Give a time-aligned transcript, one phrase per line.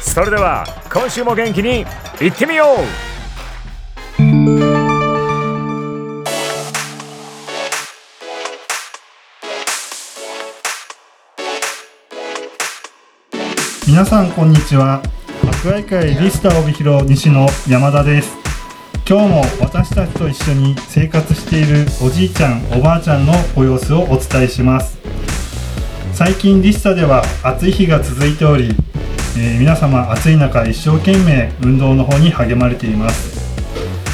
[0.00, 1.84] それでは今週も元気に
[2.20, 3.10] いってみよう。
[13.86, 15.02] 皆さんこんにちは。
[15.62, 18.36] 博愛会リスター帯広西の山田です。
[19.08, 24.98] 今日も私たちと一緒に生活しているおじいちゃんおばあちゃんのご様子をお伝えします。
[26.14, 28.74] 最近リスタでは暑い日が続いており、
[29.36, 33.40] えー皆様暑い中一生懸命運動の方に励まれています。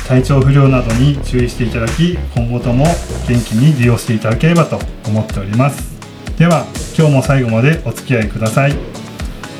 [0.06, 2.84] 体調不良などに注意していただき今後とも
[3.28, 5.96] 元気に利用していただければと思っております。
[6.38, 6.64] では
[6.96, 8.74] 今日も最後までお付き合いください。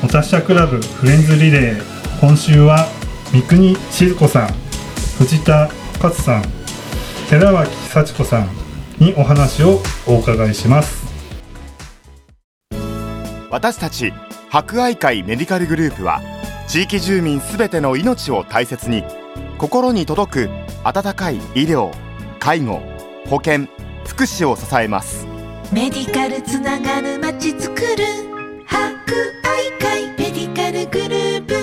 [0.03, 1.81] お達者クラブフレンズリレー
[2.21, 2.87] 今週は
[3.33, 4.47] 三国静子さん
[5.17, 5.69] 藤田
[6.01, 6.43] 勝さん
[7.29, 8.49] 寺脇幸子さん
[8.99, 11.05] にお話をお伺いします。
[13.49, 14.13] 私たち
[14.49, 16.21] 博愛会メディカルグループは
[16.67, 19.03] 地域住民すべての命を大切に
[19.57, 20.49] 心に届く
[20.83, 21.91] 温かい医療
[22.39, 22.81] 介護
[23.27, 23.69] 保健
[24.05, 25.27] 福祉を支えます。
[25.73, 28.05] メディカルつながるまちづくる
[28.65, 28.81] 博
[29.43, 31.57] 愛会メディカルグループ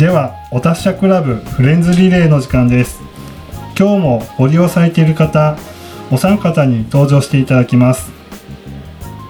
[0.00, 3.02] ではお達者クラブフレンズリレーの時間です
[3.78, 5.58] 今日もご利用されている方
[6.10, 8.10] お三方に登場していただきます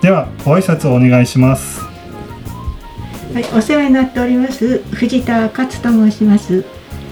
[0.01, 6.65] ではご挨拶をお願いしますはい、お世話になっております藤田勝と申します。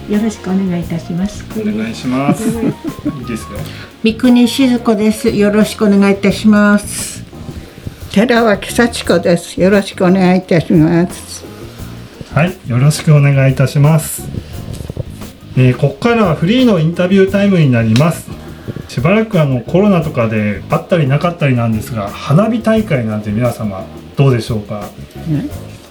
[0.08, 1.44] よろしくお願いいたします。
[1.60, 3.58] お願いしますいいですよ
[4.02, 5.30] 三国静子です。
[5.30, 7.24] よろしくお願いいたします。
[8.12, 9.60] 寺脇幸子です。
[9.60, 11.47] よろしくお願いいたします。
[12.38, 14.22] はい、よろしくお願いいたします。
[15.56, 18.30] えーここからはフリーのインタビュータイムになります。
[18.86, 23.84] しばらくあのコロナとかであったりなかったりなんですが、花火大会なんて皆様
[24.16, 24.88] どうでしょうか？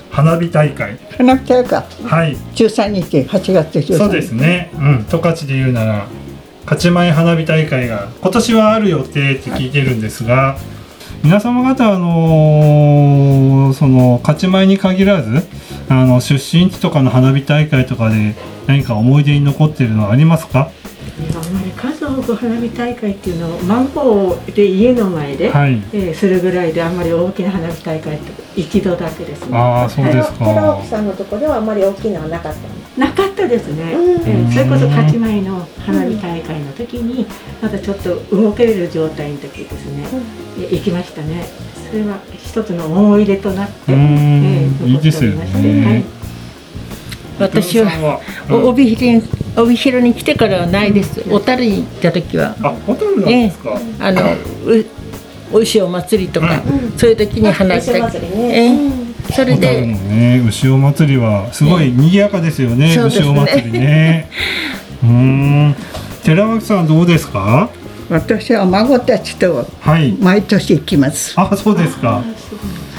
[0.09, 0.97] 花火大会。
[1.17, 3.97] 花火大会はい、13日、8月13日。
[3.97, 4.71] そうですね。
[4.75, 6.07] うん、十勝で言うなら、
[6.63, 10.57] 勝ち前花火大会が今年はある予定って聞いてるんですが、
[11.27, 15.43] 皆様方あのーその勝ち前に限らず、
[15.89, 18.33] あの出身地とかの花火大会とかで
[18.65, 20.71] 何か思い出に残っているのはありますか？
[21.35, 25.73] あんまり数多く花火大会っていうのをマンゴーで家の前で、はい。
[25.91, 29.57] えーするぐらいであんまり大きな花火大会って一度だけですね。
[29.57, 30.45] ああ、そうですか。
[30.45, 34.21] 寺脇さんのところではあまり大きなのはなかったのなかったですね、うん。
[34.27, 37.27] えーそれこそ勝ち前の花火大会の時に
[37.61, 40.07] まだちょっと動ける状態の時ですね、
[40.59, 41.45] え行きましたね。
[41.89, 43.99] それは一つの思い出となって、うーん。
[44.01, 45.89] えーいいですよね残っておりまして。
[45.89, 46.03] はい。
[47.39, 48.19] 私は
[48.49, 49.21] 帯広に
[49.55, 51.21] 帯広に来てからはないです。
[51.21, 52.55] 小樽に行った時は。
[52.63, 53.79] あ、ホテルなんですか？
[53.99, 54.21] あの
[55.53, 56.61] う牛お祭りとか、
[56.97, 62.95] そういう時に花火ええそれでね、牛尾祭りはすごい賑やかですよね。
[62.95, 64.29] ね牛尾祭りね。
[65.03, 65.75] うーん。
[66.23, 67.69] 寺脇さんどうですか？
[68.09, 70.13] 私は孫たちとはい。
[70.19, 71.33] 毎年行きます。
[71.35, 72.23] あ、そうですか。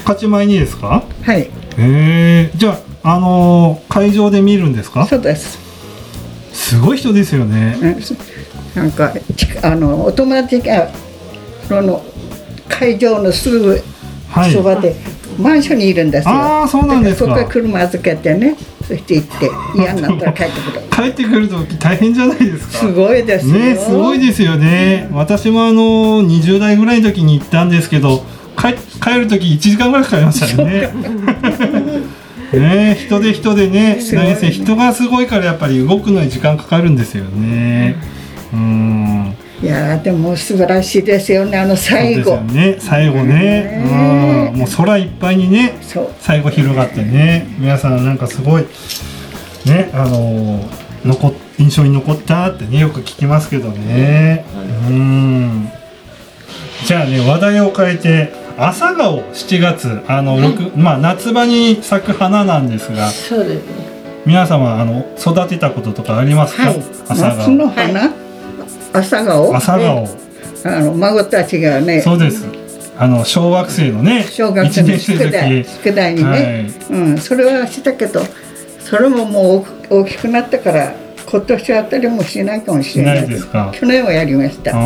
[0.05, 1.03] 勝ち前にですか？
[1.23, 1.49] はい、へ
[1.79, 2.51] え。
[2.57, 5.07] じゃあ、あのー会場で見るんですか？
[5.07, 5.59] そうです。
[6.53, 7.77] すごい人ですよね。
[7.81, 7.97] うん
[8.75, 10.89] なんか、ちあの、お友達が、
[11.67, 12.05] その、
[12.69, 13.83] 会場のすぐ
[14.29, 14.53] はい。
[14.53, 14.95] そばで、
[15.39, 16.35] マンションにいるんですよ。
[16.35, 17.35] ああ、そうなんですかそこ。
[17.35, 18.57] から車預けてね、
[18.87, 20.83] そして行って、嫌になったら帰ってくる。
[20.91, 22.79] 帰ってくると大変じゃないですか。
[22.79, 23.55] すごいですよ。
[23.55, 25.09] ねすごいですよね。
[25.13, 28.25] 私もあの20代ぐらいの時に行ったんですけど、
[28.57, 30.89] 帰帰る時1時間ぐらいかかりましたよね。
[32.53, 37.97] ね人で人でね、何せ人がすごいからやっぱり動くのに時間かかるんですよね。
[38.53, 39.35] うん。
[39.63, 42.37] いやーでも素晴らしいですよねあの最後。
[42.37, 43.83] ね最後ね、
[44.53, 45.79] うん、もう空いっぱいにね
[46.21, 48.67] 最後広がってね皆さんなんかすごい
[49.67, 54.45] ねあのー残っ印象に残ったってねよく聞きますけどね。
[54.89, 55.69] うん。
[56.87, 63.89] じゃあね話題を変えて朝顔7月あの、六まあ夏場に咲く花なんですがそうですね。
[64.27, 66.83] 皆様あの育てたこととかありますか、はい。
[67.09, 68.13] 朝夏の花、
[68.93, 69.55] 朝顔？
[69.57, 70.09] 朝顔。
[70.65, 72.01] あの孫たちがね。
[72.03, 72.47] そうです。
[72.99, 78.21] あの小学生のね小学生の宿題宿題にね、うん、それはしたけど
[78.81, 80.95] それももう大きくなったから
[81.31, 83.29] 今年あたりもしないかもしれない。
[83.29, 83.71] ですか。
[83.73, 84.77] 去年はやりました。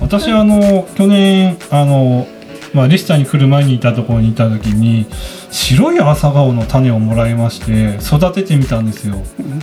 [0.00, 2.28] 私はあの去年あの、
[2.74, 5.06] まあ、リスタに来る前にいたところにいた時に
[5.50, 9.16] 白い朝顔の種をもらいまして育ててみたんですよ。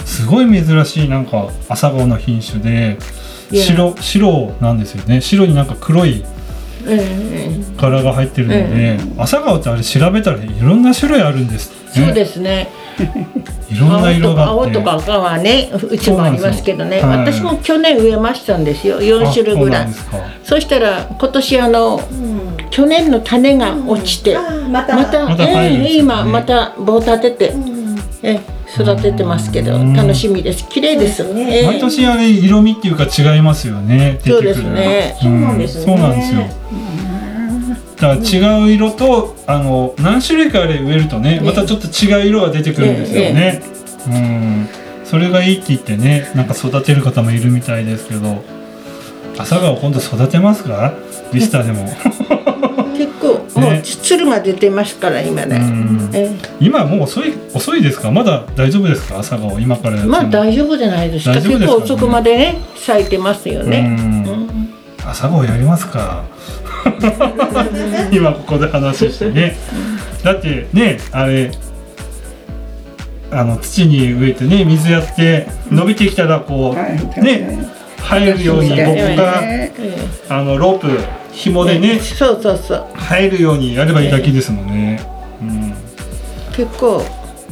[0.05, 2.97] すごい珍しいなんか朝顔の品種で
[3.51, 5.21] 白白なんですよね。
[5.21, 6.23] 白になんか黒い
[6.87, 7.77] ええ。
[7.77, 12.05] 柄が入ってるので、朝顔ってあれ調べたらいろんな種類あるんですね。
[12.05, 12.69] そうですね。
[13.69, 14.77] いろんな色があって。
[14.77, 18.99] 青とか青とか赤はねうちもありますけどね、そうなんですよ私も去年植えましたんですよ。
[18.99, 19.83] 4種類ぐらい。
[19.83, 20.17] あそうなんですか。
[20.43, 22.01] そしたら今年あの、
[22.69, 24.37] 去年の種が落ちて、
[24.71, 24.95] また。
[24.95, 25.95] またまた入るんですよね。
[25.95, 27.53] ええ今また棒立てて、
[28.23, 29.93] ええ育ててますけどうん。
[29.93, 30.67] 楽しみです。
[30.67, 31.57] 綺麗ですそうですね。
[31.57, 34.19] ええ毎年あれ色味っていうか違いますよね。
[34.23, 35.17] 出てくるそうですね。
[35.23, 35.29] うん。
[35.29, 35.85] そうなんですね。
[35.85, 36.41] そうなんですよ。
[37.99, 43.61] だから違う色とあの何種類かあれ植えるとねまたちょっと違う色が出てくるんですよね、
[44.07, 44.69] うん。
[45.03, 48.41] それがいいって言ってねなんか育てる方もいるみたいですけど
[49.37, 50.93] 朝顔今度育てますか？
[51.33, 51.89] リスターでも
[53.59, 55.61] もうつるが出てますから今ね、
[56.59, 58.11] 今もう遅い遅いですか？
[58.11, 59.19] まだ大丈夫ですか？
[59.19, 60.03] 朝顔今から。
[60.05, 61.39] まあ大丈夫じゃないですか。
[61.39, 61.49] すか？
[61.49, 63.97] ね結構遅くまでね咲いてますよね、
[65.05, 66.23] 朝顔やりますか？
[68.11, 69.55] 今ここで話してね。
[70.23, 71.51] だってねあれ
[73.31, 77.57] あの土に植えてね水やって伸びてきたらこう、はいね
[78.01, 78.85] 入るように僕が
[79.43, 79.71] え
[80.29, 80.87] あのロープ
[81.39, 81.99] 紐えでね。
[81.99, 82.85] そうそうそう。
[82.95, 84.99] 入るようにやればいいだけですもんね、
[85.41, 85.73] うん。
[86.53, 87.01] 結構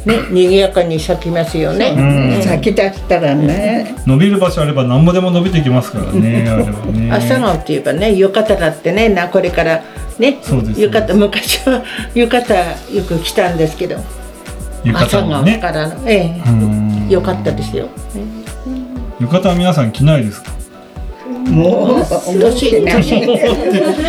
[0.05, 2.43] ね賑やかに咲きますよね、うん。
[2.43, 3.95] 咲き出したらね。
[4.05, 7.09] 伸びる場所あれば何ぼでも伸びてきますからね あれはね。
[7.11, 9.81] 朝顔っていうかね浴衣だってねなこれから
[10.19, 10.81] ねそうです。
[10.81, 11.81] 浴衣昔は
[12.13, 12.55] 浴衣
[12.93, 13.95] よく着たんですけど
[14.83, 15.57] 浴朝顔衣もね。
[15.59, 16.49] からのええ。
[16.49, 17.07] うん。
[17.09, 17.87] よかったですよ。
[19.19, 20.51] 浴衣は皆さん着ないですか？
[21.49, 23.03] もう思ってない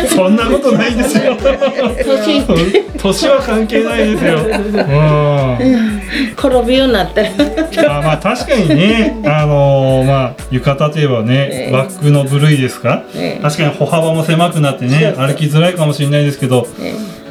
[0.07, 4.39] そんなことないですよ年年は関係ないですよ。
[4.39, 6.01] うん。
[6.33, 13.03] 転ぶようになったあまあ確かにね、あのーまあ浴衣といえばね、バックの部類ですか、
[13.41, 16.67] 確かに歩幅も狭くなってね、歩きづらいかもしれないですけど、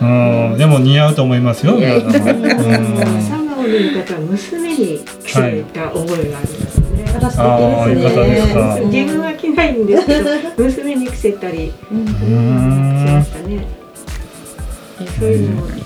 [0.00, 2.10] うん、でも似合うと思いますよ、皆さん。
[2.10, 6.88] 朝顔の浴衣は娘に着せた覚えがあります
[7.26, 7.44] ね。
[7.44, 8.79] ああ、浴衣ですか。
[8.85, 11.73] 自分は着ないんですけど、娘に着せたり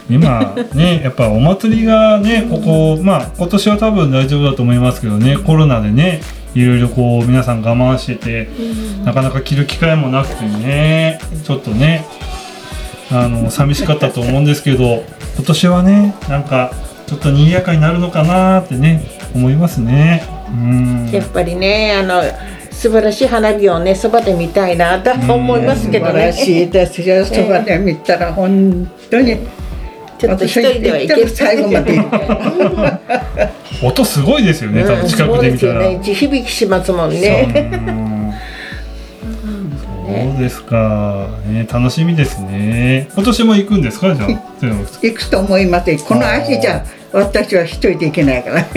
[0.08, 6.22] 今ね やっぱお祭りがねここまあ今年は多分大丈夫だと思いますけどねコロナでね
[6.54, 8.48] いろいろこう皆さん我慢してて
[9.04, 12.04] なかなか着る機会もなくてねちょっとね
[13.10, 15.04] あの寂しかったと思うんですけど
[15.36, 16.72] 今年はねなんか
[17.06, 19.02] ちょっと賑やかになるのかなってね
[19.34, 20.41] 思いますねうん
[21.12, 22.22] やっぱりねあの
[22.70, 26.12] 素晴らしい花火をねそばで見たいなと思いますけどね。
[26.12, 27.24] 素晴らしいですよ。
[27.24, 29.36] そばで見たら本当に。
[30.18, 31.98] ちょっと一人ではいけ私最後まで
[33.82, 35.82] 音すごいですよね多分近くで見たら、うん。
[35.82, 36.00] そうですよね。
[36.04, 38.12] 地響きしますもんね
[40.12, 43.08] そうですか、ね、楽しみですね。
[43.14, 44.14] 今年も行くんですか？
[44.16, 44.28] じゃあ。
[45.02, 46.04] 行くと思います。
[46.04, 48.60] この足じゃ私は一人で行けないから。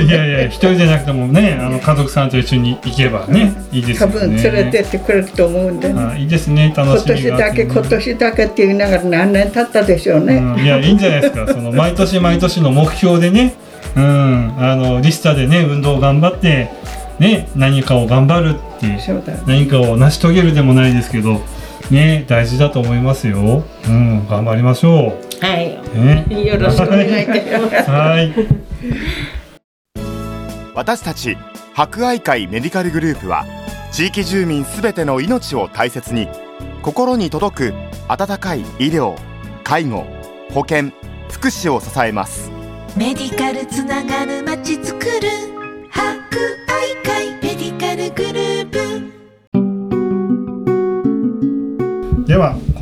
[0.00, 4.12] いやいや一人じゃなくてもねあの家族さんと一緒に行けばねいいですね。
[4.12, 5.92] 分連れてってくれると思うんで。
[5.92, 6.72] あいいですね。
[6.76, 7.30] 楽今しみね。
[7.30, 11.46] 年だけ今年だけって言いながら何年経ったでしょうね、うん、いやいいんじゃないですか。
[11.52, 13.54] その毎年毎年の目標でね
[13.96, 14.54] うん。
[14.58, 16.68] あのリスタでね運動を頑張って
[17.18, 18.98] ね何かを頑張るって
[19.46, 21.40] 何かを成し遂げるでもないですけど
[21.90, 23.64] ね大事だと思いますよ。
[23.86, 26.44] うん頑張りましょはい、うね。
[26.44, 27.90] よろしくお願いいたします。
[27.90, 28.32] はい。
[30.74, 31.36] 私たち
[31.74, 33.44] 博愛会メディカルグループは
[33.92, 36.28] 地域住民すべての命を大切に
[36.82, 37.74] 心に届く
[38.08, 39.16] 温かい医療
[39.62, 40.04] 介護
[40.52, 40.90] 保険
[41.30, 42.50] 福祉を支えます。
[42.96, 45.73] メディカルつながるまちづくる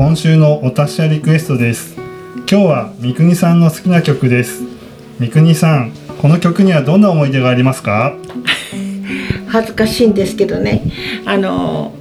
[0.05, 1.95] 今週のお達者リクエストです。
[2.39, 4.65] 今日は三国さんの好きな曲です。
[5.21, 8.13] 三国さんこの曲にはどんな思い出がありますか？
[9.47, 10.83] 恥ずかしいんですけどね。
[11.25, 11.95] あの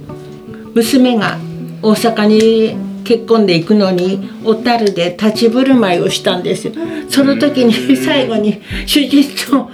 [0.74, 1.38] 娘が
[1.80, 6.72] 大阪に結婚で行くのに小樽で立ち振る舞いをしたんですよ。
[7.08, 9.70] その時に最後に主人と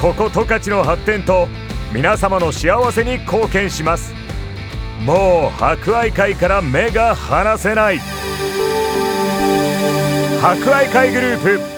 [0.00, 1.46] ここ十勝の発展と
[1.92, 4.14] 皆様の幸せに貢献します。
[5.04, 7.98] もう博愛会から目が離せない。
[10.40, 11.71] 博愛会グループ